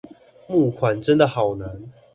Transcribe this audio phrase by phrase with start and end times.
[0.47, 1.91] 募款真的好難